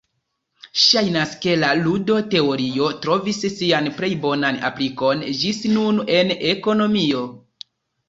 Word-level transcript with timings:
Ŝajnas 0.83 1.35
ke 1.43 1.53
la 1.63 1.69
ludo-teorio 1.81 2.89
trovis 3.05 3.43
sian 3.59 3.93
plej 4.01 4.11
bonan 4.27 4.61
aplikon 4.73 5.25
ĝis 5.45 5.65
nun 5.79 6.05
en 6.21 6.39
ekonomio. 6.57 7.27